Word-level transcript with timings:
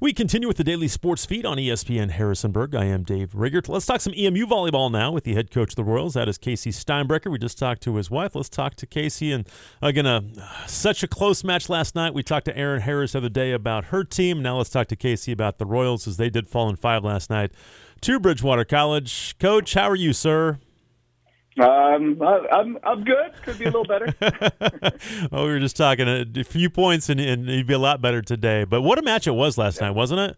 We 0.00 0.12
continue 0.12 0.48
with 0.48 0.56
the 0.56 0.64
daily 0.64 0.88
sports 0.88 1.24
feed 1.24 1.46
on 1.46 1.56
ESPN 1.56 2.10
Harrisonburg. 2.10 2.74
I 2.74 2.84
am 2.86 3.04
Dave 3.04 3.32
Riggert. 3.32 3.68
Let's 3.68 3.86
talk 3.86 4.00
some 4.00 4.12
EMU 4.12 4.44
volleyball 4.44 4.90
now 4.90 5.12
with 5.12 5.22
the 5.22 5.34
head 5.34 5.52
coach 5.52 5.70
of 5.70 5.76
the 5.76 5.84
Royals. 5.84 6.14
That 6.14 6.28
is 6.28 6.36
Casey 6.36 6.72
Steinbrecher. 6.72 7.30
We 7.30 7.38
just 7.38 7.58
talked 7.58 7.80
to 7.84 7.94
his 7.94 8.10
wife. 8.10 8.34
Let's 8.34 8.48
talk 8.48 8.74
to 8.74 8.86
Casey. 8.86 9.30
And 9.30 9.48
again, 9.80 10.04
uh, 10.04 10.22
such 10.66 11.04
a 11.04 11.08
close 11.08 11.44
match 11.44 11.68
last 11.68 11.94
night. 11.94 12.12
We 12.12 12.24
talked 12.24 12.46
to 12.46 12.56
Erin 12.56 12.82
Harris 12.82 13.12
the 13.12 13.18
other 13.18 13.28
day 13.28 13.52
about 13.52 13.86
her 13.86 14.02
team. 14.02 14.42
Now 14.42 14.58
let's 14.58 14.68
talk 14.68 14.88
to 14.88 14.96
Casey 14.96 15.30
about 15.30 15.58
the 15.58 15.64
Royals 15.64 16.08
as 16.08 16.16
they 16.16 16.28
did 16.28 16.48
fall 16.48 16.68
in 16.68 16.74
five 16.74 17.04
last 17.04 17.30
night 17.30 17.52
to 18.00 18.18
Bridgewater 18.18 18.64
College. 18.64 19.38
Coach, 19.38 19.74
how 19.74 19.88
are 19.88 19.96
you, 19.96 20.12
sir? 20.12 20.58
Um, 21.60 22.20
I'm 22.20 22.78
I'm 22.82 23.04
good. 23.04 23.32
Could 23.44 23.58
be 23.58 23.64
a 23.64 23.70
little 23.70 23.84
better. 23.84 24.12
oh, 25.32 25.46
we 25.46 25.52
were 25.52 25.60
just 25.60 25.76
talking 25.76 26.08
a 26.08 26.44
few 26.44 26.68
points, 26.68 27.08
and, 27.08 27.20
and 27.20 27.46
you'd 27.46 27.66
be 27.66 27.74
a 27.74 27.78
lot 27.78 28.00
better 28.00 28.22
today. 28.22 28.64
But 28.64 28.82
what 28.82 28.98
a 28.98 29.02
match 29.02 29.26
it 29.28 29.32
was 29.32 29.56
last 29.56 29.80
yeah. 29.80 29.88
night, 29.88 29.94
wasn't 29.94 30.20
it? 30.20 30.36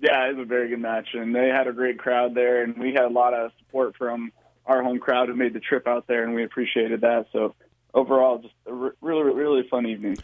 Yeah, 0.00 0.28
it 0.28 0.36
was 0.36 0.44
a 0.44 0.48
very 0.48 0.68
good 0.68 0.78
match, 0.78 1.08
and 1.14 1.34
they 1.34 1.48
had 1.48 1.66
a 1.66 1.72
great 1.72 1.98
crowd 1.98 2.36
there, 2.36 2.62
and 2.62 2.78
we 2.78 2.92
had 2.92 3.02
a 3.02 3.08
lot 3.08 3.34
of 3.34 3.50
support 3.58 3.96
from 3.96 4.30
our 4.64 4.80
home 4.80 5.00
crowd 5.00 5.28
who 5.28 5.34
made 5.34 5.54
the 5.54 5.60
trip 5.60 5.88
out 5.88 6.06
there, 6.06 6.22
and 6.22 6.34
we 6.34 6.44
appreciated 6.44 7.00
that. 7.00 7.26
So 7.32 7.56
overall, 7.92 8.38
just 8.38 8.54
a 8.66 8.92
really 9.00 9.32
really 9.32 9.66
fun 9.68 9.86
evening. 9.86 10.18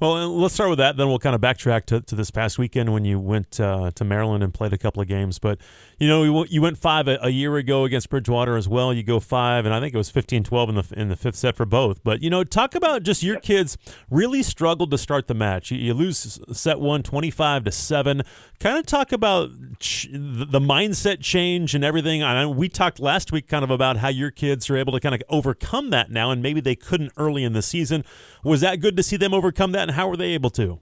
Well, 0.00 0.28
let's 0.28 0.54
start 0.54 0.70
with 0.70 0.78
that. 0.78 0.96
Then 0.96 1.08
we'll 1.08 1.18
kind 1.18 1.34
of 1.34 1.40
backtrack 1.40 1.86
to, 1.86 2.00
to 2.00 2.14
this 2.14 2.30
past 2.30 2.56
weekend 2.56 2.92
when 2.92 3.04
you 3.04 3.18
went 3.18 3.58
uh, 3.58 3.90
to 3.96 4.04
Maryland 4.04 4.44
and 4.44 4.54
played 4.54 4.72
a 4.72 4.78
couple 4.78 5.02
of 5.02 5.08
games. 5.08 5.40
But, 5.40 5.58
you 5.98 6.06
know, 6.06 6.44
you 6.44 6.62
went 6.62 6.78
five 6.78 7.08
a, 7.08 7.18
a, 7.20 7.30
year 7.30 7.56
ago 7.56 7.84
against 7.84 8.08
Bridgewater 8.08 8.56
as 8.56 8.68
well. 8.68 8.94
You 8.94 9.02
go 9.02 9.18
five, 9.18 9.64
and 9.64 9.74
I 9.74 9.80
think 9.80 9.94
it 9.94 9.98
was 9.98 10.08
15 10.08 10.44
12 10.44 10.68
in 10.68 10.74
the, 10.76 10.94
in 10.96 11.08
the 11.08 11.16
fifth 11.16 11.34
set 11.34 11.56
for 11.56 11.66
both. 11.66 12.04
But, 12.04 12.22
you 12.22 12.30
know, 12.30 12.44
talk 12.44 12.76
about 12.76 13.02
just 13.02 13.24
your 13.24 13.40
kids 13.40 13.76
really 14.08 14.44
struggled 14.44 14.92
to 14.92 14.98
start 14.98 15.26
the 15.26 15.34
match. 15.34 15.72
You, 15.72 15.78
you 15.78 15.94
lose 15.94 16.38
set 16.52 16.78
one 16.78 17.02
25 17.02 17.64
to 17.64 17.72
7. 17.72 18.22
Kind 18.60 18.78
of 18.78 18.86
talk 18.86 19.10
about 19.10 19.50
ch- 19.80 20.06
the 20.12 20.60
mindset 20.60 21.20
change 21.20 21.74
and 21.74 21.82
everything. 21.82 22.22
I 22.22 22.42
know 22.42 22.50
we 22.50 22.68
talked 22.68 23.00
last 23.00 23.32
week 23.32 23.48
kind 23.48 23.64
of 23.64 23.70
about 23.72 23.96
how 23.96 24.10
your 24.10 24.30
kids 24.30 24.70
are 24.70 24.76
able 24.76 24.92
to 24.92 25.00
kind 25.00 25.16
of 25.16 25.22
overcome 25.28 25.90
that 25.90 26.08
now, 26.12 26.30
and 26.30 26.40
maybe 26.40 26.60
they 26.60 26.76
couldn't 26.76 27.10
early 27.16 27.42
in 27.42 27.52
the 27.52 27.62
season. 27.62 28.04
Was 28.44 28.60
that 28.60 28.76
good 28.76 28.96
to 28.96 29.02
see 29.02 29.16
them 29.16 29.34
overcome 29.34 29.72
that? 29.72 29.87
And 29.88 29.96
how 29.96 30.08
were 30.08 30.16
they 30.16 30.34
able 30.34 30.50
to? 30.50 30.80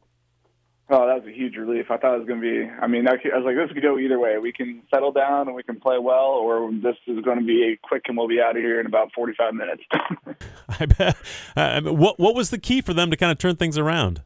Oh, 0.89 1.07
that 1.07 1.25
was 1.25 1.27
a 1.27 1.37
huge 1.37 1.57
relief. 1.57 1.87
I 1.91 1.97
thought 1.97 2.15
it 2.15 2.19
was 2.19 2.29
going 2.29 2.41
to 2.41 2.65
be. 2.65 2.71
I 2.81 2.87
mean, 2.87 3.09
I 3.09 3.15
was 3.15 3.45
like, 3.45 3.57
this 3.57 3.73
could 3.73 3.83
go 3.83 3.99
either 3.99 4.21
way. 4.21 4.39
We 4.39 4.53
can 4.53 4.83
settle 4.93 5.11
down 5.11 5.49
and 5.49 5.57
we 5.57 5.65
can 5.65 5.81
play 5.81 5.99
well, 5.99 6.31
or 6.31 6.71
this 6.73 6.95
is 7.09 7.25
going 7.25 7.41
to 7.41 7.45
be 7.45 7.73
a 7.73 7.89
quick 7.89 8.03
and 8.07 8.17
we'll 8.17 8.29
be 8.29 8.41
out 8.41 8.57
of 8.57 8.63
here 8.63 8.79
in 8.79 8.87
about 8.87 9.11
forty-five 9.13 9.53
minutes. 9.55 9.83
I 10.81 10.87
bet. 10.87 11.17
Mean, 11.57 11.99
what 11.99 12.21
What 12.21 12.37
was 12.37 12.51
the 12.51 12.59
key 12.59 12.81
for 12.83 12.95
them 12.95 13.11
to 13.11 13.17
kind 13.17 13.33
of 13.33 13.39
turn 13.39 13.57
things 13.57 13.77
around? 13.77 14.23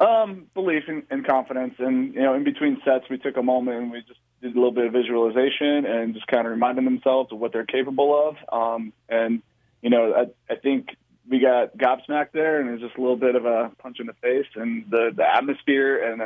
Um, 0.00 0.46
belief 0.54 0.84
and, 0.88 1.02
and 1.10 1.26
confidence, 1.26 1.74
and 1.78 2.14
you 2.14 2.22
know, 2.22 2.34
in 2.34 2.42
between 2.42 2.80
sets, 2.84 3.04
we 3.08 3.18
took 3.18 3.36
a 3.36 3.42
moment 3.42 3.76
and 3.76 3.92
we 3.92 4.00
just 4.00 4.18
did 4.42 4.52
a 4.52 4.54
little 4.54 4.72
bit 4.72 4.86
of 4.86 4.92
visualization 4.92 5.84
and 5.86 6.14
just 6.14 6.26
kind 6.26 6.46
of 6.46 6.52
reminding 6.52 6.84
themselves 6.84 7.30
of 7.32 7.38
what 7.38 7.52
they're 7.52 7.66
capable 7.66 8.28
of. 8.28 8.36
Um, 8.52 8.92
and 9.08 9.42
you 9.82 9.90
know, 9.90 10.14
I, 10.14 10.52
I 10.52 10.56
think 10.56 10.96
we 11.30 11.38
got 11.38 11.78
gobsmacked 11.78 12.32
there, 12.32 12.60
and 12.60 12.68
it 12.68 12.72
was 12.72 12.80
just 12.80 12.96
a 12.98 13.00
little 13.00 13.16
bit 13.16 13.36
of 13.36 13.46
a 13.46 13.70
punch 13.78 14.00
in 14.00 14.06
the 14.06 14.12
face. 14.14 14.46
And 14.56 14.84
the 14.90 15.12
the 15.16 15.24
atmosphere 15.24 16.12
and 16.12 16.22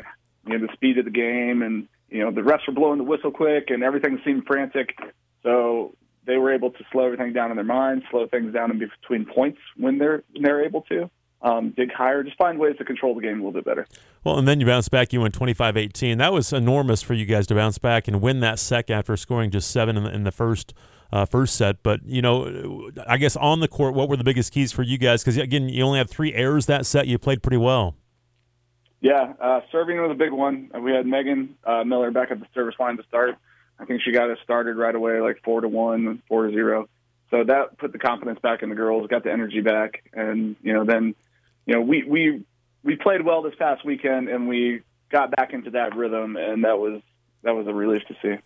you 0.46 0.58
know 0.58 0.66
the 0.66 0.72
speed 0.72 0.98
of 0.98 1.04
the 1.04 1.10
game, 1.10 1.62
and 1.62 1.86
you 2.08 2.24
know 2.24 2.32
the 2.32 2.40
refs 2.40 2.66
were 2.66 2.72
blowing 2.72 2.98
the 2.98 3.04
whistle 3.04 3.30
quick, 3.30 3.68
and 3.68 3.82
everything 3.82 4.18
seemed 4.24 4.46
frantic. 4.46 4.96
So 5.42 5.94
they 6.26 6.38
were 6.38 6.52
able 6.54 6.70
to 6.70 6.84
slow 6.90 7.04
everything 7.04 7.34
down 7.34 7.50
in 7.50 7.56
their 7.56 7.64
minds, 7.64 8.04
slow 8.10 8.26
things 8.26 8.54
down 8.54 8.70
in 8.70 8.78
between 8.78 9.26
points 9.26 9.58
when 9.76 9.98
they're 9.98 10.24
when 10.32 10.42
they're 10.42 10.64
able 10.64 10.80
to. 10.82 11.10
Um, 11.42 11.74
dig 11.76 11.92
higher, 11.92 12.22
just 12.22 12.38
find 12.38 12.58
ways 12.58 12.76
to 12.78 12.86
control 12.86 13.14
the 13.14 13.20
game 13.20 13.34
a 13.34 13.36
little 13.44 13.52
bit 13.52 13.66
better. 13.66 13.86
Well, 14.24 14.38
and 14.38 14.48
then 14.48 14.60
you 14.60 14.66
bounce 14.66 14.88
back. 14.88 15.12
You 15.12 15.20
went 15.20 15.38
25-18. 15.38 16.16
That 16.16 16.32
was 16.32 16.54
enormous 16.54 17.02
for 17.02 17.12
you 17.12 17.26
guys 17.26 17.46
to 17.48 17.54
bounce 17.54 17.76
back 17.76 18.08
and 18.08 18.22
win 18.22 18.40
that 18.40 18.58
set 18.58 18.88
after 18.88 19.14
scoring 19.18 19.50
just 19.50 19.70
seven 19.70 19.98
in 19.98 20.04
the, 20.04 20.10
in 20.10 20.24
the 20.24 20.32
first 20.32 20.72
uh, 21.14 21.24
first 21.24 21.54
set. 21.54 21.82
But 21.82 22.00
you 22.04 22.20
know, 22.20 22.90
I 23.06 23.16
guess 23.16 23.36
on 23.36 23.60
the 23.60 23.68
court, 23.68 23.94
what 23.94 24.08
were 24.08 24.16
the 24.16 24.24
biggest 24.24 24.52
keys 24.52 24.72
for 24.72 24.82
you 24.82 24.98
guys? 24.98 25.22
Because 25.22 25.36
again, 25.36 25.68
you 25.68 25.84
only 25.84 25.98
had 25.98 26.10
three 26.10 26.34
errors 26.34 26.66
that 26.66 26.84
set. 26.84 27.06
You 27.06 27.18
played 27.18 27.42
pretty 27.42 27.56
well. 27.56 27.94
Yeah, 29.00 29.34
uh, 29.40 29.60
serving 29.70 30.00
was 30.00 30.10
a 30.10 30.14
big 30.14 30.32
one. 30.32 30.70
We 30.80 30.92
had 30.92 31.06
Megan 31.06 31.56
uh, 31.64 31.84
Miller 31.84 32.10
back 32.10 32.30
at 32.30 32.40
the 32.40 32.46
service 32.52 32.74
line 32.80 32.96
to 32.96 33.04
start. 33.04 33.36
I 33.78 33.84
think 33.84 34.02
she 34.02 34.12
got 34.12 34.30
us 34.30 34.38
started 34.42 34.76
right 34.76 34.94
away, 34.94 35.20
like 35.20 35.40
four 35.44 35.60
to 35.60 35.68
one, 35.68 36.22
four 36.28 36.46
to 36.46 36.52
zero. 36.52 36.88
So 37.30 37.44
that 37.44 37.78
put 37.78 37.92
the 37.92 37.98
confidence 37.98 38.40
back 38.40 38.62
in 38.62 38.68
the 38.68 38.74
girls, 38.74 39.06
got 39.06 39.22
the 39.22 39.32
energy 39.32 39.60
back, 39.60 40.10
and 40.12 40.56
you 40.62 40.72
know, 40.72 40.84
then 40.84 41.14
you 41.66 41.74
know, 41.74 41.80
we 41.80 42.02
we 42.02 42.44
we 42.82 42.96
played 42.96 43.24
well 43.24 43.42
this 43.42 43.54
past 43.56 43.84
weekend, 43.84 44.28
and 44.28 44.48
we 44.48 44.82
got 45.10 45.30
back 45.30 45.52
into 45.52 45.70
that 45.70 45.94
rhythm, 45.94 46.36
and 46.36 46.64
that 46.64 46.78
was 46.78 47.02
that 47.42 47.54
was 47.54 47.68
a 47.68 47.74
relief 47.74 48.02
to 48.08 48.16
see. 48.20 48.40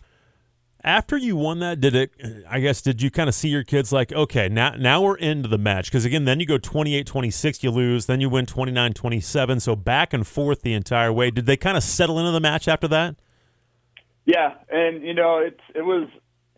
After 0.83 1.17
you 1.17 1.35
won 1.35 1.59
that, 1.59 1.81
did 1.81 1.93
it? 1.93 2.11
I 2.49 2.61
guess 2.61 2.81
did 2.81 3.01
you 3.01 3.11
kind 3.11 3.27
of 3.27 3.35
see 3.35 3.49
your 3.49 3.65
kids 3.65 3.91
like, 3.91 4.13
okay, 4.13 4.47
now 4.47 4.75
now 4.77 5.01
we're 5.01 5.17
into 5.17 5.49
the 5.49 5.57
match? 5.57 5.87
Because 5.91 6.05
again, 6.05 6.23
then 6.23 6.39
you 6.39 6.45
go 6.45 6.57
28-26, 6.57 7.63
you 7.63 7.71
lose, 7.71 8.05
then 8.05 8.21
you 8.21 8.29
win 8.29 8.45
29-27, 8.45 9.61
so 9.61 9.75
back 9.75 10.13
and 10.13 10.25
forth 10.25 10.61
the 10.61 10.73
entire 10.73 11.11
way. 11.11 11.31
Did 11.31 11.47
they 11.47 11.57
kind 11.57 11.75
of 11.75 11.83
settle 11.83 12.17
into 12.17 12.31
the 12.31 12.39
match 12.39 12.69
after 12.69 12.87
that? 12.87 13.15
Yeah, 14.25 14.53
and 14.69 15.03
you 15.03 15.13
know, 15.13 15.39
it's 15.39 15.59
it 15.75 15.81
was 15.81 16.07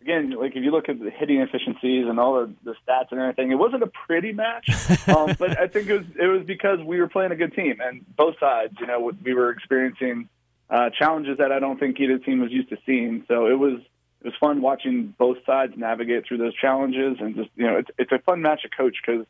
again 0.00 0.30
like 0.30 0.54
if 0.54 0.62
you 0.62 0.70
look 0.70 0.88
at 0.88 1.00
the 1.00 1.10
hitting 1.10 1.40
efficiencies 1.40 2.06
and 2.06 2.20
all 2.20 2.34
the, 2.34 2.54
the 2.62 2.74
stats 2.86 3.10
and 3.10 3.18
everything, 3.18 3.50
it 3.50 3.56
wasn't 3.56 3.82
a 3.82 3.90
pretty 4.06 4.32
match, 4.32 4.68
um, 5.08 5.34
but 5.36 5.58
I 5.58 5.66
think 5.66 5.88
it 5.88 5.98
was 5.98 6.06
it 6.16 6.26
was 6.26 6.44
because 6.46 6.78
we 6.78 7.00
were 7.00 7.08
playing 7.08 7.32
a 7.32 7.36
good 7.36 7.54
team 7.54 7.80
and 7.80 8.04
both 8.14 8.38
sides, 8.38 8.74
you 8.78 8.86
know, 8.86 9.10
we 9.24 9.34
were 9.34 9.50
experiencing 9.50 10.28
uh, 10.70 10.90
challenges 10.96 11.38
that 11.38 11.50
I 11.50 11.58
don't 11.58 11.78
think 11.78 11.98
either 11.98 12.18
team 12.18 12.40
was 12.40 12.52
used 12.52 12.68
to 12.70 12.78
seeing. 12.86 13.24
So 13.26 13.46
it 13.46 13.58
was 13.58 13.80
it 14.22 14.26
was 14.26 14.34
fun 14.38 14.62
watching 14.62 15.14
both 15.18 15.38
sides 15.44 15.72
navigate 15.76 16.24
through 16.26 16.38
those 16.38 16.54
challenges, 16.54 17.16
and 17.18 17.34
just 17.34 17.50
you 17.56 17.66
know, 17.66 17.76
it's 17.76 17.90
it's 17.98 18.12
a 18.12 18.20
fun 18.20 18.40
match 18.40 18.62
to 18.62 18.68
coach 18.68 18.96
because 19.04 19.26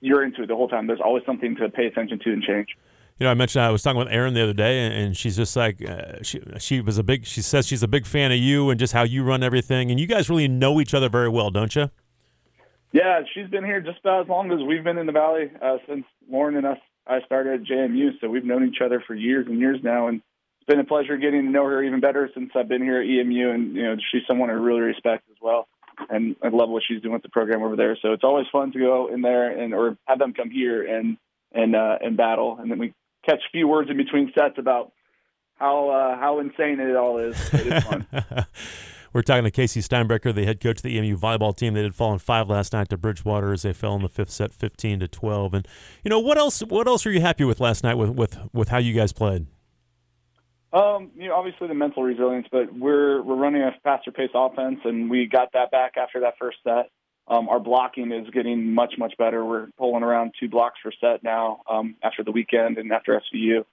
you're 0.00 0.24
into 0.24 0.42
it 0.42 0.46
the 0.46 0.56
whole 0.56 0.68
time. 0.68 0.86
There's 0.86 1.00
always 1.04 1.24
something 1.26 1.56
to 1.56 1.68
pay 1.68 1.86
attention 1.86 2.18
to 2.20 2.32
and 2.32 2.42
change. 2.42 2.68
You 3.18 3.24
know, 3.24 3.30
I 3.30 3.34
mentioned 3.34 3.64
I 3.64 3.70
was 3.70 3.82
talking 3.82 3.98
with 3.98 4.08
Erin 4.08 4.32
the 4.32 4.42
other 4.42 4.54
day, 4.54 4.86
and 4.86 5.14
she's 5.14 5.36
just 5.36 5.56
like 5.56 5.84
uh, 5.86 6.22
she 6.22 6.40
she 6.58 6.80
was 6.80 6.96
a 6.96 7.02
big. 7.02 7.26
She 7.26 7.42
says 7.42 7.66
she's 7.66 7.82
a 7.82 7.88
big 7.88 8.06
fan 8.06 8.32
of 8.32 8.38
you 8.38 8.70
and 8.70 8.80
just 8.80 8.94
how 8.94 9.02
you 9.02 9.24
run 9.24 9.42
everything, 9.42 9.90
and 9.90 10.00
you 10.00 10.06
guys 10.06 10.30
really 10.30 10.48
know 10.48 10.80
each 10.80 10.94
other 10.94 11.10
very 11.10 11.28
well, 11.28 11.50
don't 11.50 11.76
you? 11.76 11.90
Yeah, 12.92 13.20
she's 13.34 13.48
been 13.48 13.64
here 13.64 13.82
just 13.82 13.98
about 14.00 14.22
as 14.22 14.28
long 14.28 14.50
as 14.50 14.60
we've 14.66 14.82
been 14.82 14.96
in 14.96 15.04
the 15.04 15.12
valley 15.12 15.50
uh, 15.60 15.76
since 15.86 16.06
Lauren 16.30 16.56
and 16.56 16.64
us. 16.64 16.78
I 17.06 17.20
started 17.26 17.60
at 17.60 17.66
JMU, 17.66 18.20
so 18.20 18.30
we've 18.30 18.44
known 18.44 18.66
each 18.66 18.80
other 18.82 19.02
for 19.06 19.14
years 19.14 19.46
and 19.46 19.58
years 19.58 19.80
now, 19.82 20.08
and 20.08 20.22
been 20.68 20.78
a 20.78 20.84
pleasure 20.84 21.16
getting 21.16 21.42
to 21.42 21.50
know 21.50 21.64
her 21.64 21.82
even 21.82 21.98
better 21.98 22.30
since 22.34 22.50
I've 22.54 22.68
been 22.68 22.82
here 22.82 23.00
at 23.00 23.06
EMU, 23.08 23.50
and 23.50 23.74
you 23.74 23.82
know 23.82 23.96
she's 24.12 24.22
someone 24.28 24.50
I 24.50 24.52
really 24.52 24.80
respect 24.80 25.24
as 25.30 25.36
well, 25.42 25.66
and 26.08 26.36
I 26.44 26.48
love 26.48 26.68
what 26.68 26.82
she's 26.86 27.02
doing 27.02 27.14
with 27.14 27.22
the 27.22 27.30
program 27.30 27.62
over 27.62 27.74
there. 27.74 27.98
So 28.00 28.12
it's 28.12 28.22
always 28.22 28.46
fun 28.52 28.70
to 28.72 28.78
go 28.78 29.12
in 29.12 29.22
there 29.22 29.50
and 29.50 29.74
or 29.74 29.96
have 30.06 30.18
them 30.18 30.34
come 30.34 30.50
here 30.50 30.86
and 30.86 31.16
and 31.52 31.74
uh, 31.74 31.98
and 32.00 32.16
battle, 32.16 32.58
and 32.60 32.70
then 32.70 32.78
we 32.78 32.94
catch 33.24 33.40
a 33.40 33.50
few 33.50 33.66
words 33.66 33.90
in 33.90 33.96
between 33.96 34.30
sets 34.38 34.58
about 34.58 34.92
how 35.56 35.88
uh, 35.88 36.18
how 36.18 36.38
insane 36.38 36.78
it 36.78 36.96
all 36.96 37.18
is. 37.18 37.36
It 37.52 37.66
is. 37.66 38.44
We're 39.14 39.22
talking 39.22 39.44
to 39.44 39.50
Casey 39.50 39.80
Steinbrecher, 39.80 40.34
the 40.34 40.44
head 40.44 40.60
coach 40.60 40.76
of 40.76 40.82
the 40.82 40.98
EMU 40.98 41.16
volleyball 41.16 41.56
team. 41.56 41.72
They 41.72 41.80
did 41.80 41.94
fall 41.94 42.12
in 42.12 42.18
five 42.18 42.50
last 42.50 42.74
night 42.74 42.90
to 42.90 42.98
Bridgewater 42.98 43.54
as 43.54 43.62
they 43.62 43.72
fell 43.72 43.96
in 43.96 44.02
the 44.02 44.08
fifth 44.10 44.30
set, 44.30 44.52
fifteen 44.52 45.00
to 45.00 45.08
twelve. 45.08 45.54
And 45.54 45.66
you 46.04 46.10
know 46.10 46.20
what 46.20 46.36
else? 46.36 46.60
What 46.60 46.86
else 46.86 47.06
are 47.06 47.10
you 47.10 47.22
happy 47.22 47.44
with 47.44 47.58
last 47.58 47.82
night 47.82 47.94
with 47.94 48.10
with 48.10 48.38
with 48.52 48.68
how 48.68 48.78
you 48.78 48.92
guys 48.92 49.14
played? 49.14 49.46
Um, 50.72 51.12
you 51.16 51.28
know, 51.28 51.34
obviously 51.34 51.66
the 51.68 51.74
mental 51.74 52.02
resilience, 52.02 52.46
but 52.52 52.74
we're 52.74 53.22
we're 53.22 53.36
running 53.36 53.62
a 53.62 53.74
faster 53.82 54.12
pace 54.12 54.30
offense, 54.34 54.80
and 54.84 55.08
we 55.08 55.26
got 55.26 55.52
that 55.54 55.70
back 55.70 55.96
after 55.96 56.20
that 56.20 56.34
first 56.38 56.58
set. 56.62 56.90
Um, 57.26 57.48
our 57.48 57.60
blocking 57.60 58.12
is 58.12 58.28
getting 58.30 58.74
much 58.74 58.94
much 58.98 59.14
better. 59.16 59.44
We're 59.44 59.68
pulling 59.78 60.02
around 60.02 60.32
two 60.38 60.48
blocks 60.48 60.78
per 60.82 60.90
set 61.00 61.22
now 61.22 61.60
um, 61.68 61.96
after 62.02 62.22
the 62.22 62.32
weekend 62.32 62.76
and 62.76 62.92
after 62.92 63.18
SVU, 63.32 63.64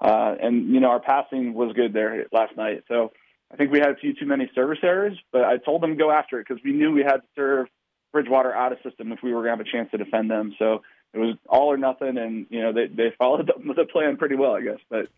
uh, 0.00 0.34
and 0.42 0.68
you 0.74 0.80
know 0.80 0.88
our 0.88 1.00
passing 1.00 1.54
was 1.54 1.72
good 1.74 1.94
there 1.94 2.26
last 2.32 2.54
night. 2.56 2.84
So 2.86 3.12
I 3.50 3.56
think 3.56 3.72
we 3.72 3.78
had 3.78 3.90
a 3.90 3.96
few 3.96 4.14
too 4.14 4.26
many 4.26 4.50
service 4.54 4.78
errors, 4.82 5.18
but 5.30 5.44
I 5.44 5.56
told 5.56 5.82
them 5.82 5.90
to 5.90 5.96
go 5.96 6.10
after 6.10 6.38
it 6.38 6.46
because 6.48 6.62
we 6.62 6.72
knew 6.72 6.92
we 6.92 7.02
had 7.02 7.18
to 7.18 7.28
serve 7.34 7.66
Bridgewater 8.12 8.54
out 8.54 8.72
of 8.72 8.78
system 8.82 9.10
if 9.12 9.20
we 9.22 9.32
were 9.32 9.42
going 9.42 9.56
to 9.56 9.64
have 9.64 9.66
a 9.66 9.70
chance 9.70 9.90
to 9.92 9.98
defend 9.98 10.30
them. 10.30 10.54
So 10.58 10.82
it 11.14 11.18
was 11.18 11.36
all 11.48 11.72
or 11.72 11.78
nothing, 11.78 12.18
and 12.18 12.46
you 12.50 12.60
know 12.60 12.72
they 12.72 12.88
they 12.88 13.14
followed 13.18 13.46
the, 13.46 13.74
the 13.74 13.86
plan 13.86 14.18
pretty 14.18 14.34
well, 14.34 14.54
I 14.54 14.60
guess. 14.60 14.80
But 14.90 15.08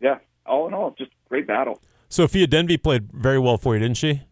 yeah, 0.00 0.18
all 0.46 0.66
in 0.68 0.74
all, 0.74 0.94
just 0.98 1.10
great 1.28 1.46
battle. 1.46 1.80
Sophia 2.08 2.46
Denby 2.46 2.76
played 2.76 3.12
very 3.12 3.38
well 3.38 3.56
for 3.56 3.74
you, 3.74 3.80
didn't 3.80 3.96
she? 3.96 4.22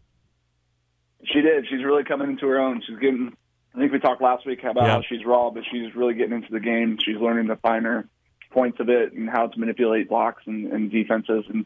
She 1.23 1.41
did. 1.41 1.65
She's 1.69 1.83
really 1.83 2.03
coming 2.03 2.29
into 2.29 2.47
her 2.47 2.59
own. 2.59 2.81
She's 2.85 2.97
getting. 2.99 3.35
I 3.75 3.77
think 3.77 3.91
we 3.91 3.99
talked 3.99 4.21
last 4.21 4.45
week 4.45 4.63
about 4.63 4.87
how 4.87 5.01
she's 5.07 5.23
raw, 5.25 5.51
but 5.51 5.63
she's 5.71 5.95
really 5.95 6.15
getting 6.15 6.33
into 6.33 6.51
the 6.51 6.59
game. 6.59 6.97
She's 7.03 7.17
learning 7.17 7.47
the 7.47 7.55
finer 7.57 8.07
points 8.51 8.79
of 8.79 8.89
it 8.89 9.13
and 9.13 9.29
how 9.29 9.47
to 9.47 9.59
manipulate 9.59 10.09
blocks 10.09 10.41
and, 10.47 10.73
and 10.73 10.91
defenses. 10.91 11.45
And 11.49 11.65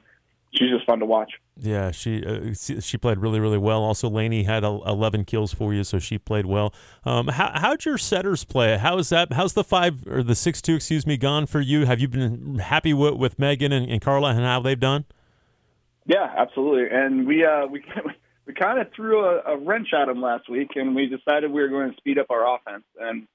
she's 0.53 0.69
just 0.69 0.85
fun 0.85 0.99
to 0.99 1.05
watch. 1.05 1.33
Yeah, 1.57 1.91
she 1.91 2.23
uh, 2.25 2.53
she 2.53 2.97
played 2.97 3.19
really 3.19 3.39
really 3.39 3.57
well. 3.57 3.83
Also, 3.83 4.09
Laney 4.09 4.43
had 4.43 4.63
11 4.63 5.25
kills 5.25 5.53
for 5.53 5.73
you, 5.73 5.83
so 5.83 5.99
she 5.99 6.17
played 6.17 6.45
well. 6.45 6.73
Um, 7.03 7.27
how 7.27 7.51
how'd 7.55 7.85
your 7.85 7.97
setters 7.97 8.43
play? 8.43 8.77
How 8.77 8.97
is 8.97 9.09
that? 9.09 9.33
How's 9.33 9.53
the 9.53 9.63
five 9.63 10.07
or 10.07 10.23
the 10.23 10.35
six 10.35 10.61
two, 10.61 10.75
excuse 10.75 11.05
me, 11.05 11.17
gone 11.17 11.45
for 11.45 11.61
you? 11.61 11.85
Have 11.85 11.99
you 11.99 12.07
been 12.07 12.59
happy 12.59 12.93
with, 12.93 13.15
with 13.15 13.37
Megan 13.37 13.71
and, 13.71 13.89
and 13.89 14.01
Carla 14.01 14.29
and 14.29 14.39
how 14.39 14.61
they've 14.61 14.79
done? 14.79 15.05
Yeah, 16.05 16.33
absolutely. 16.37 16.87
And 16.91 17.27
we 17.27 17.45
uh, 17.45 17.67
we 17.67 17.83
we 18.45 18.53
kind 18.53 18.79
of 18.79 18.87
threw 18.95 19.23
a, 19.25 19.53
a 19.53 19.57
wrench 19.57 19.89
at 19.93 20.07
them 20.07 20.21
last 20.21 20.49
week, 20.49 20.71
and 20.75 20.95
we 20.95 21.05
decided 21.07 21.51
we 21.51 21.61
were 21.61 21.69
going 21.69 21.91
to 21.91 21.97
speed 21.97 22.17
up 22.17 22.27
our 22.29 22.55
offense, 22.55 22.83
and 22.99 23.27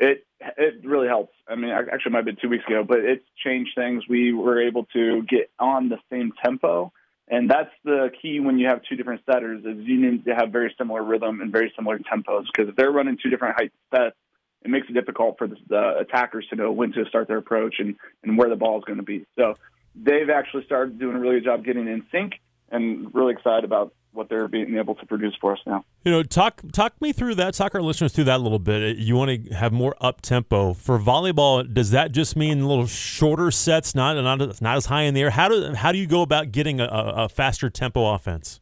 it 0.00 0.26
it 0.40 0.84
really 0.84 1.06
helps. 1.06 1.34
I 1.46 1.54
mean, 1.54 1.70
actually, 1.70 1.98
it 2.06 2.12
might 2.12 2.18
have 2.18 2.24
been 2.24 2.38
two 2.40 2.48
weeks 2.48 2.64
ago, 2.66 2.82
but 2.82 3.00
it's 3.00 3.24
changed 3.44 3.72
things. 3.76 4.04
We 4.08 4.32
were 4.32 4.60
able 4.66 4.86
to 4.94 5.22
get 5.22 5.50
on 5.58 5.90
the 5.90 5.98
same 6.10 6.32
tempo, 6.42 6.92
and 7.28 7.48
that's 7.48 7.70
the 7.84 8.10
key 8.20 8.40
when 8.40 8.58
you 8.58 8.68
have 8.68 8.80
two 8.88 8.96
different 8.96 9.20
setters. 9.30 9.60
Is 9.64 9.86
you 9.86 10.00
need 10.00 10.24
to 10.24 10.34
have 10.34 10.50
very 10.50 10.74
similar 10.78 11.02
rhythm 11.02 11.42
and 11.42 11.52
very 11.52 11.72
similar 11.76 11.98
tempos 11.98 12.46
because 12.46 12.70
if 12.70 12.76
they're 12.76 12.90
running 12.90 13.18
two 13.22 13.28
different 13.28 13.56
height 13.56 13.72
sets, 13.94 14.16
it 14.62 14.70
makes 14.70 14.88
it 14.88 14.94
difficult 14.94 15.36
for 15.36 15.46
the, 15.46 15.56
the 15.68 15.98
attackers 15.98 16.46
to 16.48 16.56
know 16.56 16.72
when 16.72 16.92
to 16.92 17.04
start 17.06 17.28
their 17.28 17.38
approach 17.38 17.76
and 17.78 17.96
and 18.24 18.38
where 18.38 18.48
the 18.48 18.56
ball 18.56 18.78
is 18.78 18.84
going 18.84 18.98
to 18.98 19.04
be. 19.04 19.26
So 19.38 19.54
they've 19.94 20.30
actually 20.30 20.64
started 20.64 20.98
doing 20.98 21.16
a 21.16 21.20
really 21.20 21.36
good 21.36 21.44
job 21.44 21.64
getting 21.64 21.86
in 21.86 22.06
sync, 22.10 22.32
and 22.70 23.14
really 23.14 23.34
excited 23.34 23.64
about 23.64 23.92
what 24.12 24.28
they're 24.28 24.48
being 24.48 24.76
able 24.76 24.94
to 24.96 25.06
produce 25.06 25.34
for 25.40 25.52
us 25.52 25.58
now. 25.66 25.84
You 26.04 26.12
know, 26.12 26.22
talk 26.22 26.62
talk 26.72 27.00
me 27.00 27.12
through 27.12 27.36
that. 27.36 27.54
Talk 27.54 27.74
our 27.74 27.82
listeners 27.82 28.12
through 28.12 28.24
that 28.24 28.40
a 28.40 28.42
little 28.42 28.58
bit. 28.58 28.96
You 28.98 29.16
want 29.16 29.46
to 29.46 29.54
have 29.54 29.72
more 29.72 29.94
up 30.00 30.20
tempo 30.20 30.74
for 30.74 30.98
volleyball. 30.98 31.72
Does 31.72 31.90
that 31.90 32.12
just 32.12 32.36
mean 32.36 32.60
a 32.60 32.68
little 32.68 32.86
shorter 32.86 33.50
sets, 33.50 33.94
not 33.94 34.14
not 34.22 34.60
not 34.60 34.76
as 34.76 34.86
high 34.86 35.02
in 35.02 35.14
the 35.14 35.22
air? 35.22 35.30
How 35.30 35.48
do 35.48 35.74
how 35.74 35.92
do 35.92 35.98
you 35.98 36.06
go 36.06 36.22
about 36.22 36.52
getting 36.52 36.80
a, 36.80 36.86
a 36.86 37.28
faster 37.28 37.70
tempo 37.70 38.12
offense? 38.12 38.60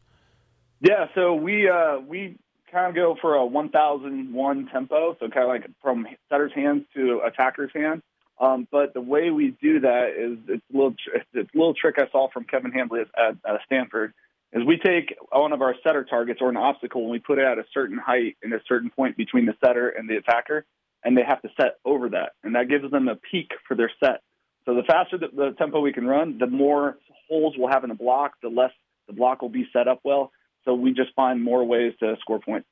Yeah, 0.80 1.06
so 1.14 1.34
we 1.34 1.68
uh, 1.68 1.98
we 2.06 2.38
kind 2.70 2.86
of 2.88 2.94
go 2.94 3.16
for 3.20 3.34
a 3.34 3.44
1001 3.44 4.68
tempo, 4.72 5.16
so 5.18 5.28
kind 5.28 5.44
of 5.44 5.48
like 5.48 5.70
from 5.82 6.06
setter's 6.28 6.52
hands 6.54 6.84
to 6.94 7.20
attacker's 7.24 7.70
hand. 7.74 8.02
Um, 8.40 8.68
but 8.70 8.94
the 8.94 9.00
way 9.00 9.30
we 9.30 9.56
do 9.60 9.80
that 9.80 10.10
is 10.16 10.38
it's 10.48 10.62
a 10.72 10.76
little 10.76 10.94
it's 11.14 11.50
a 11.54 11.58
little 11.58 11.74
trick 11.74 11.96
I 11.98 12.08
saw 12.10 12.28
from 12.30 12.44
Kevin 12.44 12.70
Hambly 12.70 13.00
at, 13.16 13.36
at 13.44 13.60
Stanford 13.66 14.14
is 14.52 14.64
we 14.64 14.78
take 14.78 15.14
one 15.30 15.52
of 15.52 15.60
our 15.60 15.74
setter 15.82 16.04
targets 16.04 16.40
or 16.40 16.48
an 16.48 16.56
obstacle 16.56 17.02
and 17.02 17.10
we 17.10 17.18
put 17.18 17.38
it 17.38 17.44
at 17.44 17.58
a 17.58 17.64
certain 17.72 17.98
height 17.98 18.36
and 18.42 18.52
a 18.52 18.60
certain 18.66 18.90
point 18.90 19.16
between 19.16 19.46
the 19.46 19.54
setter 19.64 19.90
and 19.90 20.08
the 20.08 20.16
attacker, 20.16 20.64
and 21.04 21.16
they 21.16 21.22
have 21.22 21.42
to 21.42 21.48
set 21.60 21.78
over 21.84 22.08
that, 22.10 22.32
and 22.42 22.54
that 22.54 22.68
gives 22.68 22.90
them 22.90 23.08
a 23.08 23.16
peak 23.16 23.50
for 23.66 23.74
their 23.76 23.90
set. 24.02 24.22
So 24.64 24.74
the 24.74 24.82
faster 24.82 25.18
the, 25.18 25.28
the 25.34 25.54
tempo 25.58 25.80
we 25.80 25.92
can 25.92 26.06
run, 26.06 26.38
the 26.38 26.46
more 26.46 26.98
holes 27.28 27.54
we'll 27.56 27.70
have 27.70 27.84
in 27.84 27.88
the 27.88 27.96
block, 27.96 28.34
the 28.42 28.48
less 28.48 28.72
the 29.06 29.12
block 29.12 29.42
will 29.42 29.48
be 29.48 29.66
set 29.72 29.88
up 29.88 30.00
well. 30.04 30.32
So 30.64 30.74
we 30.74 30.92
just 30.92 31.14
find 31.14 31.42
more 31.42 31.64
ways 31.64 31.94
to 32.00 32.16
score 32.20 32.38
points. 32.38 32.68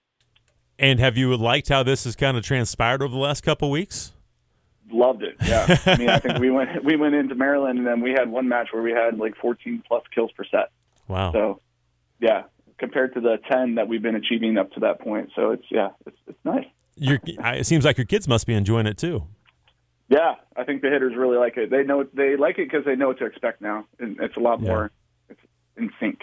And 0.78 1.00
have 1.00 1.16
you 1.16 1.34
liked 1.36 1.68
how 1.68 1.82
this 1.82 2.04
has 2.04 2.14
kind 2.14 2.36
of 2.36 2.44
transpired 2.44 3.02
over 3.02 3.12
the 3.12 3.20
last 3.20 3.42
couple 3.42 3.70
weeks? 3.70 4.12
Loved 4.90 5.22
it. 5.22 5.36
Yeah. 5.44 5.78
I 5.86 5.96
mean, 5.96 6.10
I 6.10 6.18
think 6.18 6.38
we 6.38 6.50
went 6.50 6.84
we 6.84 6.96
went 6.96 7.14
into 7.14 7.34
Maryland 7.34 7.78
and 7.78 7.86
then 7.86 8.00
we 8.00 8.10
had 8.10 8.30
one 8.30 8.48
match 8.48 8.68
where 8.72 8.82
we 8.82 8.92
had 8.92 9.18
like 9.18 9.34
14 9.36 9.82
plus 9.86 10.02
kills 10.14 10.30
per 10.32 10.44
set. 10.44 10.70
Wow. 11.08 11.32
So 11.32 11.60
yeah, 12.20 12.42
compared 12.78 13.14
to 13.14 13.20
the 13.20 13.38
10 13.50 13.76
that 13.76 13.88
we've 13.88 14.02
been 14.02 14.16
achieving 14.16 14.58
up 14.58 14.72
to 14.72 14.80
that 14.80 15.00
point. 15.00 15.30
So 15.34 15.50
it's, 15.50 15.64
yeah, 15.70 15.90
it's, 16.06 16.16
it's 16.26 16.38
nice. 16.44 16.66
Your, 16.96 17.18
it 17.24 17.66
seems 17.66 17.84
like 17.84 17.98
your 17.98 18.06
kids 18.06 18.26
must 18.26 18.46
be 18.46 18.54
enjoying 18.54 18.86
it 18.86 18.96
too. 18.96 19.26
Yeah, 20.08 20.34
I 20.56 20.64
think 20.64 20.82
the 20.82 20.88
hitters 20.88 21.14
really 21.16 21.36
like 21.36 21.56
it. 21.56 21.70
They 21.70 21.82
know 21.82 22.04
they 22.14 22.36
like 22.36 22.58
it 22.58 22.70
because 22.70 22.84
they 22.84 22.94
know 22.94 23.08
what 23.08 23.18
to 23.18 23.26
expect 23.26 23.60
now, 23.60 23.86
and 23.98 24.16
it's 24.20 24.36
a 24.36 24.40
lot 24.40 24.60
yeah. 24.60 24.68
more 24.68 24.90
it's 25.28 25.40
in 25.76 25.90
sync. 25.98 26.20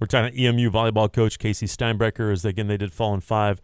We're 0.00 0.08
talking 0.08 0.34
to 0.34 0.42
EMU 0.42 0.70
volleyball 0.70 1.12
coach 1.12 1.38
Casey 1.38 1.66
Steinbrecher 1.66 2.32
as 2.32 2.44
again 2.44 2.66
they 2.66 2.76
did 2.76 2.92
fall 2.92 3.14
in 3.14 3.20
five 3.20 3.60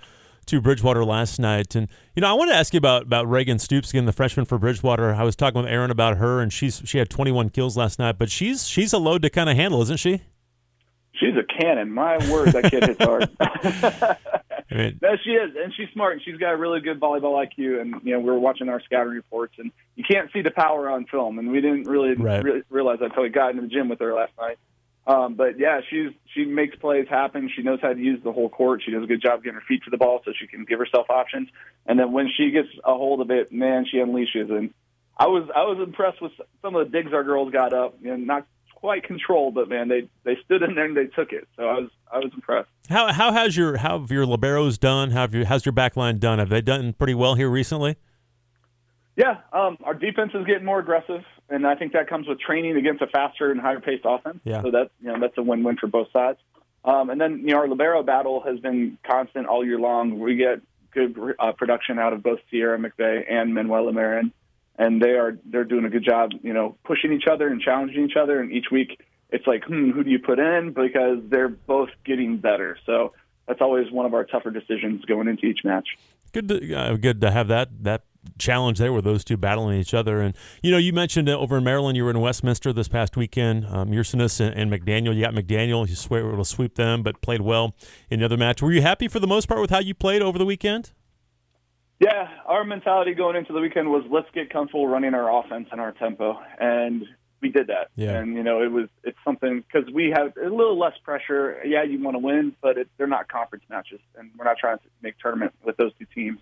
to 0.46 0.60
Bridgewater 0.60 1.04
last 1.04 1.40
night, 1.40 1.74
and 1.74 1.88
you 2.14 2.20
know 2.20 2.28
I 2.28 2.34
want 2.34 2.50
to 2.50 2.56
ask 2.56 2.72
you 2.72 2.78
about 2.78 3.02
about 3.02 3.28
Reagan 3.28 3.58
Stoops 3.58 3.90
again, 3.90 4.04
the 4.04 4.12
freshman 4.12 4.46
for 4.46 4.58
Bridgewater. 4.58 5.12
I 5.12 5.24
was 5.24 5.34
talking 5.34 5.60
with 5.60 5.70
Erin 5.70 5.90
about 5.90 6.18
her, 6.18 6.40
and 6.40 6.52
she's 6.52 6.80
she 6.84 6.98
had 6.98 7.10
21 7.10 7.50
kills 7.50 7.76
last 7.76 7.98
night, 7.98 8.16
but 8.16 8.30
she's 8.30 8.68
she's 8.68 8.92
a 8.92 8.98
load 8.98 9.22
to 9.22 9.30
kind 9.30 9.50
of 9.50 9.56
handle, 9.56 9.82
isn't 9.82 9.98
she? 9.98 10.22
She's 11.18 11.34
a 11.36 11.42
cannon. 11.42 11.90
My 11.92 12.18
word, 12.30 12.52
that 12.52 12.70
kid 12.70 12.84
hits 12.84 13.02
hard. 13.02 13.28
I 14.70 14.74
mean, 14.74 14.98
no, 15.00 15.16
she 15.24 15.30
is, 15.30 15.56
and 15.56 15.72
she's 15.74 15.88
smart. 15.92 16.14
And 16.14 16.22
she's 16.22 16.36
got 16.36 16.52
a 16.52 16.56
really 16.56 16.80
good 16.80 17.00
volleyball 17.00 17.44
IQ. 17.44 17.80
And 17.80 17.94
you 18.04 18.12
know, 18.12 18.20
we 18.20 18.26
were 18.26 18.38
watching 18.38 18.68
our 18.68 18.80
scouting 18.82 19.14
reports, 19.14 19.54
and 19.58 19.72
you 19.96 20.04
can't 20.08 20.30
see 20.32 20.42
the 20.42 20.50
power 20.50 20.90
on 20.90 21.06
film, 21.06 21.38
and 21.38 21.50
we 21.50 21.60
didn't 21.60 21.84
really, 21.84 22.14
right. 22.14 22.44
re- 22.44 22.62
realize 22.68 22.98
that 23.00 23.06
until 23.06 23.22
we 23.22 23.30
got 23.30 23.50
into 23.50 23.62
the 23.62 23.68
gym 23.68 23.88
with 23.88 23.98
her 24.00 24.14
last 24.14 24.32
night. 24.38 24.58
Um, 25.08 25.34
but 25.34 25.58
yeah, 25.58 25.80
she's 25.88 26.10
she 26.34 26.44
makes 26.44 26.76
plays 26.76 27.08
happen. 27.08 27.50
She 27.56 27.62
knows 27.62 27.80
how 27.80 27.94
to 27.94 27.98
use 27.98 28.22
the 28.22 28.30
whole 28.30 28.50
court. 28.50 28.82
She 28.84 28.90
does 28.90 29.02
a 29.02 29.06
good 29.06 29.22
job 29.22 29.42
getting 29.42 29.54
her 29.54 29.64
feet 29.66 29.82
to 29.84 29.90
the 29.90 29.96
ball, 29.96 30.20
so 30.22 30.32
she 30.38 30.46
can 30.46 30.66
give 30.66 30.78
herself 30.78 31.08
options. 31.08 31.48
And 31.86 31.98
then 31.98 32.12
when 32.12 32.28
she 32.36 32.50
gets 32.50 32.68
a 32.84 32.92
hold 32.92 33.22
of 33.22 33.30
it, 33.30 33.50
man, 33.50 33.86
she 33.90 33.96
unleashes. 33.96 34.50
And 34.50 34.74
I 35.16 35.28
was 35.28 35.48
I 35.54 35.62
was 35.62 35.78
impressed 35.82 36.20
with 36.20 36.32
some 36.60 36.76
of 36.76 36.86
the 36.86 36.92
digs 36.92 37.14
our 37.14 37.24
girls 37.24 37.50
got 37.50 37.72
up, 37.72 37.96
and 38.04 38.26
not 38.26 38.46
quite 38.80 39.02
control, 39.02 39.50
but 39.50 39.68
man, 39.68 39.88
they 39.88 40.08
they 40.22 40.36
stood 40.44 40.62
in 40.62 40.76
there 40.76 40.84
and 40.84 40.96
they 40.96 41.06
took 41.06 41.32
it. 41.32 41.48
So 41.56 41.64
I 41.64 41.80
was 41.80 41.90
I 42.12 42.18
was 42.18 42.30
impressed. 42.32 42.68
How 42.88 43.12
how 43.12 43.32
has 43.32 43.56
your 43.56 43.78
how 43.78 43.98
have 43.98 44.10
your 44.10 44.24
liberos 44.24 44.78
done? 44.78 45.10
How 45.10 45.22
have 45.22 45.34
your 45.34 45.46
how's 45.46 45.66
your 45.66 45.72
back 45.72 45.96
line 45.96 46.18
done? 46.18 46.38
Have 46.38 46.48
they 46.48 46.60
done 46.60 46.92
pretty 46.92 47.14
well 47.14 47.34
here 47.34 47.48
recently? 47.48 47.96
Yeah, 49.16 49.38
um, 49.52 49.78
our 49.82 49.94
defense 49.94 50.30
is 50.32 50.46
getting 50.46 50.64
more 50.64 50.78
aggressive, 50.78 51.24
and 51.48 51.66
I 51.66 51.74
think 51.74 51.92
that 51.94 52.08
comes 52.08 52.28
with 52.28 52.38
training 52.38 52.76
against 52.76 53.02
a 53.02 53.08
faster 53.08 53.50
and 53.50 53.60
higher 53.60 53.80
paced 53.80 54.04
offense. 54.04 54.38
Yeah. 54.44 54.62
So 54.62 54.70
that 54.70 54.90
you 55.00 55.08
know 55.08 55.18
that's 55.20 55.36
a 55.36 55.42
win 55.42 55.64
win 55.64 55.76
for 55.76 55.88
both 55.88 56.12
sides. 56.12 56.38
Um, 56.84 57.10
and 57.10 57.20
then 57.20 57.40
you 57.40 57.48
know 57.48 57.56
our 57.56 57.68
libero 57.68 58.04
battle 58.04 58.40
has 58.46 58.60
been 58.60 58.96
constant 59.04 59.48
all 59.48 59.64
year 59.64 59.80
long. 59.80 60.20
We 60.20 60.36
get 60.36 60.60
good 60.92 61.18
uh, 61.40 61.50
production 61.52 61.98
out 61.98 62.12
of 62.12 62.22
both 62.22 62.38
Sierra 62.48 62.78
McVeigh 62.78 63.30
and 63.30 63.52
Manuela 63.52 63.92
Marin 63.92 64.32
and 64.78 65.02
they 65.02 65.10
are 65.10 65.36
they're 65.44 65.64
doing 65.64 65.84
a 65.84 65.90
good 65.90 66.04
job, 66.04 66.30
you 66.42 66.52
know, 66.52 66.76
pushing 66.84 67.12
each 67.12 67.26
other 67.30 67.48
and 67.48 67.60
challenging 67.60 68.04
each 68.04 68.16
other. 68.16 68.40
And 68.40 68.52
each 68.52 68.66
week, 68.70 69.00
it's 69.30 69.46
like, 69.46 69.64
hmm, 69.64 69.90
who 69.90 70.04
do 70.04 70.10
you 70.10 70.20
put 70.20 70.38
in? 70.38 70.72
Because 70.72 71.18
they're 71.28 71.48
both 71.48 71.90
getting 72.04 72.38
better. 72.38 72.78
So 72.86 73.12
that's 73.46 73.60
always 73.60 73.90
one 73.90 74.06
of 74.06 74.14
our 74.14 74.24
tougher 74.24 74.50
decisions 74.50 75.04
going 75.04 75.26
into 75.26 75.46
each 75.46 75.60
match. 75.64 75.88
Good, 76.32 76.48
to, 76.48 76.74
uh, 76.74 76.96
good 76.96 77.20
to 77.22 77.30
have 77.30 77.48
that 77.48 77.82
that 77.82 78.02
challenge 78.36 78.78
there 78.78 78.92
with 78.92 79.04
those 79.04 79.24
two 79.24 79.36
battling 79.36 79.80
each 79.80 79.94
other. 79.94 80.20
And 80.20 80.36
you 80.62 80.70
know, 80.70 80.78
you 80.78 80.92
mentioned 80.92 81.28
over 81.28 81.58
in 81.58 81.64
Maryland, 81.64 81.96
you 81.96 82.04
were 82.04 82.10
in 82.10 82.20
Westminster 82.20 82.72
this 82.72 82.88
past 82.88 83.16
weekend. 83.16 83.64
Um, 83.64 83.92
and, 83.92 83.94
and, 83.94 84.70
McDaniel. 84.70 85.14
You 85.14 85.22
got 85.22 85.34
McDaniel. 85.34 85.88
You 85.88 85.96
swear 85.96 86.30
to 86.30 86.44
sweep 86.44 86.76
them, 86.76 87.02
but 87.02 87.20
played 87.20 87.40
well 87.40 87.74
in 88.10 88.20
the 88.20 88.26
other 88.26 88.36
match. 88.36 88.62
Were 88.62 88.72
you 88.72 88.82
happy 88.82 89.08
for 89.08 89.18
the 89.18 89.26
most 89.26 89.48
part 89.48 89.60
with 89.60 89.70
how 89.70 89.80
you 89.80 89.94
played 89.94 90.22
over 90.22 90.38
the 90.38 90.46
weekend? 90.46 90.92
Yeah, 92.00 92.28
our 92.46 92.64
mentality 92.64 93.14
going 93.14 93.36
into 93.36 93.52
the 93.52 93.60
weekend 93.60 93.90
was 93.90 94.04
let's 94.08 94.28
get 94.32 94.50
comfortable 94.50 94.86
running 94.86 95.14
our 95.14 95.40
offense 95.40 95.68
and 95.72 95.80
our 95.80 95.92
tempo, 95.92 96.38
and 96.60 97.04
we 97.40 97.50
did 97.50 97.68
that. 97.68 97.90
Yeah. 97.96 98.18
And 98.18 98.34
you 98.34 98.42
know, 98.42 98.62
it 98.62 98.70
was 98.70 98.88
it's 99.02 99.18
something 99.24 99.64
because 99.66 99.90
we 99.92 100.10
have 100.10 100.32
a 100.36 100.48
little 100.48 100.78
less 100.78 100.96
pressure. 101.02 101.60
Yeah, 101.64 101.82
you 101.82 102.00
want 102.02 102.14
to 102.14 102.20
win, 102.20 102.54
but 102.60 102.78
it, 102.78 102.88
they're 102.96 103.06
not 103.06 103.28
conference 103.28 103.64
matches, 103.68 104.00
and 104.16 104.30
we're 104.36 104.44
not 104.44 104.58
trying 104.58 104.78
to 104.78 104.84
make 105.02 105.18
tournament 105.18 105.54
with 105.64 105.76
those 105.76 105.92
two 105.98 106.06
teams. 106.14 106.38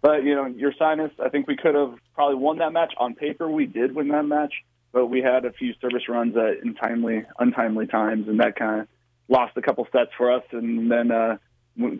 But 0.00 0.24
you 0.24 0.34
know, 0.34 0.44
Ursinus, 0.44 1.12
I 1.20 1.28
think 1.28 1.46
we 1.46 1.56
could 1.56 1.74
have 1.74 1.94
probably 2.14 2.36
won 2.36 2.58
that 2.58 2.72
match 2.72 2.94
on 2.98 3.14
paper. 3.14 3.48
We 3.48 3.66
did 3.66 3.94
win 3.94 4.08
that 4.08 4.24
match, 4.24 4.52
but 4.92 5.06
we 5.06 5.22
had 5.22 5.44
a 5.44 5.52
few 5.52 5.74
service 5.80 6.08
runs 6.08 6.36
at 6.36 6.64
untimely, 6.64 7.24
untimely 7.38 7.86
times, 7.86 8.28
and 8.28 8.40
that 8.40 8.56
kind 8.56 8.82
of 8.82 8.88
lost 9.28 9.56
a 9.56 9.62
couple 9.62 9.86
sets 9.92 10.10
for 10.16 10.32
us. 10.32 10.42
And 10.52 10.90
then 10.90 11.10
uh, 11.10 11.36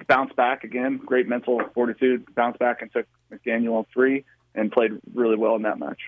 bounced 0.07 0.37
back 0.37 0.65
again, 0.65 1.01
great 1.05 1.29
mental 1.29 1.61
fortitude, 1.75 2.35
bounced 2.35 2.59
back 2.59 2.83
and 2.83 2.93
took 2.93 3.07
McDaniel 3.33 3.79
on 3.79 3.87
three 3.93 4.25
and 4.55 4.73
played 4.73 4.93
really 5.15 5.37
well 5.37 5.57
in 5.57 5.63
that 5.63 5.79
match. 5.79 6.01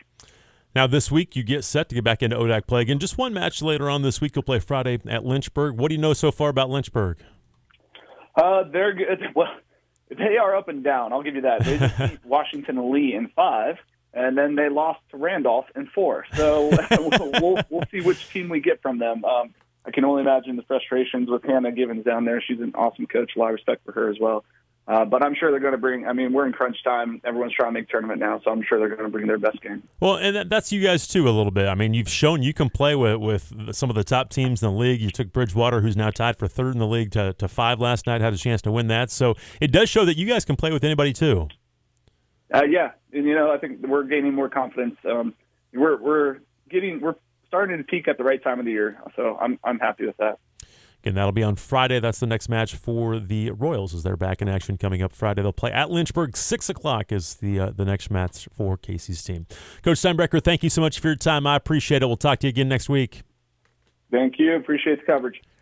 Now, 0.74 0.86
this 0.86 1.10
week 1.10 1.34
you 1.34 1.42
get 1.42 1.64
set 1.64 1.88
to 1.88 1.96
get 1.96 2.04
back 2.04 2.22
into 2.22 2.36
ODAC 2.36 2.66
play 2.66 2.82
again. 2.82 2.98
Just 2.98 3.18
one 3.18 3.32
match 3.32 3.60
later 3.60 3.90
on 3.90 4.02
this 4.02 4.20
week. 4.20 4.36
You'll 4.36 4.44
play 4.44 4.60
Friday 4.60 5.00
at 5.08 5.24
Lynchburg. 5.24 5.76
What 5.76 5.88
do 5.88 5.94
you 5.94 6.00
know 6.00 6.12
so 6.12 6.30
far 6.30 6.48
about 6.48 6.70
Lynchburg? 6.70 7.18
Uh, 8.36 8.64
they're 8.72 8.94
good. 8.94 9.20
Well, 9.34 9.48
they 10.10 10.36
are 10.38 10.56
up 10.56 10.68
and 10.68 10.82
down. 10.82 11.12
I'll 11.12 11.22
give 11.22 11.36
you 11.36 11.42
that. 11.42 11.64
They 11.64 11.78
just 11.78 11.98
beat 12.10 12.24
Washington 12.24 12.92
Lee 12.92 13.14
in 13.14 13.28
five, 13.28 13.76
and 14.12 14.36
then 14.36 14.56
they 14.56 14.68
lost 14.68 15.00
to 15.10 15.16
Randolph 15.16 15.66
in 15.76 15.86
four. 15.86 16.24
So 16.34 16.70
we'll, 16.90 17.30
we'll, 17.40 17.62
we'll 17.68 17.84
see 17.90 18.00
which 18.00 18.28
team 18.30 18.48
we 18.48 18.60
get 18.60 18.82
from 18.82 18.98
them. 18.98 19.24
Um, 19.24 19.54
I 19.84 19.90
can 19.90 20.04
only 20.04 20.22
imagine 20.22 20.56
the 20.56 20.62
frustrations 20.62 21.30
with 21.30 21.42
Hannah 21.42 21.72
Givens 21.72 22.04
down 22.04 22.24
there. 22.24 22.42
She's 22.46 22.60
an 22.60 22.72
awesome 22.74 23.06
coach. 23.06 23.32
A 23.36 23.38
lot 23.38 23.48
of 23.48 23.54
respect 23.54 23.84
for 23.84 23.92
her 23.92 24.10
as 24.10 24.18
well. 24.20 24.44
Uh, 24.90 25.04
but 25.04 25.22
I'm 25.22 25.36
sure 25.36 25.52
they're 25.52 25.60
going 25.60 25.72
to 25.72 25.78
bring. 25.78 26.06
I 26.06 26.12
mean, 26.12 26.32
we're 26.32 26.46
in 26.46 26.52
crunch 26.52 26.82
time. 26.82 27.20
Everyone's 27.24 27.52
trying 27.52 27.72
to 27.72 27.78
make 27.78 27.88
tournament 27.88 28.18
now, 28.18 28.40
so 28.42 28.50
I'm 28.50 28.62
sure 28.62 28.78
they're 28.80 28.88
going 28.88 29.04
to 29.04 29.08
bring 29.08 29.28
their 29.28 29.38
best 29.38 29.62
game. 29.62 29.84
Well, 30.00 30.16
and 30.16 30.50
that's 30.50 30.72
you 30.72 30.82
guys 30.82 31.06
too 31.06 31.28
a 31.28 31.30
little 31.30 31.52
bit. 31.52 31.68
I 31.68 31.76
mean, 31.76 31.94
you've 31.94 32.08
shown 32.08 32.42
you 32.42 32.52
can 32.52 32.70
play 32.70 32.96
with 32.96 33.18
with 33.18 33.74
some 33.74 33.88
of 33.88 33.94
the 33.94 34.02
top 34.02 34.30
teams 34.30 34.62
in 34.62 34.70
the 34.72 34.76
league. 34.76 35.00
You 35.00 35.10
took 35.10 35.32
Bridgewater, 35.32 35.80
who's 35.80 35.96
now 35.96 36.10
tied 36.10 36.36
for 36.36 36.48
third 36.48 36.72
in 36.72 36.80
the 36.80 36.88
league, 36.88 37.12
to, 37.12 37.34
to 37.34 37.46
five 37.46 37.78
last 37.78 38.06
night. 38.08 38.20
Had 38.20 38.32
a 38.32 38.38
chance 38.38 38.62
to 38.62 38.72
win 38.72 38.88
that, 38.88 39.12
so 39.12 39.36
it 39.60 39.70
does 39.70 39.88
show 39.88 40.04
that 40.04 40.16
you 40.16 40.26
guys 40.26 40.44
can 40.44 40.56
play 40.56 40.72
with 40.72 40.82
anybody 40.82 41.12
too. 41.12 41.46
Uh, 42.52 42.64
yeah, 42.64 42.90
and 43.12 43.24
you 43.24 43.34
know, 43.36 43.52
I 43.52 43.58
think 43.58 43.86
we're 43.86 44.02
gaining 44.02 44.34
more 44.34 44.48
confidence. 44.48 44.96
Um, 45.04 45.34
we're 45.72 46.02
we're 46.02 46.38
getting 46.68 47.00
we're 47.00 47.14
starting 47.50 47.76
to 47.78 47.84
peak 47.84 48.06
at 48.06 48.16
the 48.16 48.24
right 48.24 48.42
time 48.42 48.60
of 48.60 48.64
the 48.64 48.70
year. 48.70 48.96
So 49.16 49.36
I'm 49.40 49.58
I'm 49.64 49.80
happy 49.80 50.06
with 50.06 50.16
that. 50.18 50.38
Again, 51.02 51.14
that'll 51.14 51.32
be 51.32 51.42
on 51.42 51.56
Friday. 51.56 51.98
That's 51.98 52.20
the 52.20 52.26
next 52.26 52.48
match 52.48 52.74
for 52.74 53.18
the 53.18 53.50
Royals 53.52 53.94
as 53.94 54.02
they're 54.02 54.18
back 54.18 54.42
in 54.42 54.48
action 54.48 54.76
coming 54.76 55.02
up 55.02 55.12
Friday. 55.12 55.40
They'll 55.42 55.52
play 55.52 55.72
at 55.72 55.90
Lynchburg. 55.90 56.36
Six 56.36 56.68
o'clock 56.68 57.10
is 57.10 57.36
the 57.36 57.58
uh, 57.58 57.70
the 57.70 57.84
next 57.84 58.10
match 58.10 58.48
for 58.52 58.76
Casey's 58.76 59.22
team. 59.24 59.46
Coach 59.82 59.96
Steinbrecher, 59.98 60.42
thank 60.44 60.62
you 60.62 60.70
so 60.70 60.80
much 60.80 61.00
for 61.00 61.08
your 61.08 61.16
time. 61.16 61.46
I 61.46 61.56
appreciate 61.56 62.02
it. 62.02 62.06
We'll 62.06 62.16
talk 62.16 62.38
to 62.40 62.46
you 62.46 62.50
again 62.50 62.68
next 62.68 62.88
week. 62.88 63.22
Thank 64.10 64.38
you. 64.38 64.56
Appreciate 64.56 65.00
the 65.00 65.06
coverage. 65.06 65.40